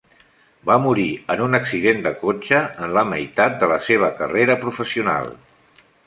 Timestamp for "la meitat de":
2.99-3.69